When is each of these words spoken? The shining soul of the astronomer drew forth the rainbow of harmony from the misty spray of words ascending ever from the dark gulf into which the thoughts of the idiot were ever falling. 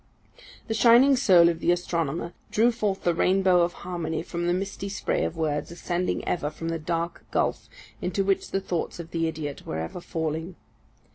The 0.67 0.73
shining 0.73 1.15
soul 1.15 1.47
of 1.47 1.59
the 1.59 1.71
astronomer 1.71 2.33
drew 2.49 2.71
forth 2.71 3.03
the 3.03 3.13
rainbow 3.13 3.61
of 3.61 3.73
harmony 3.85 4.23
from 4.23 4.47
the 4.47 4.51
misty 4.53 4.89
spray 4.89 5.23
of 5.23 5.37
words 5.37 5.69
ascending 5.69 6.27
ever 6.27 6.49
from 6.49 6.69
the 6.69 6.79
dark 6.79 7.23
gulf 7.29 7.69
into 8.01 8.23
which 8.23 8.49
the 8.49 8.61
thoughts 8.61 8.99
of 8.99 9.11
the 9.11 9.27
idiot 9.27 9.63
were 9.63 9.77
ever 9.77 10.01
falling. 10.01 10.55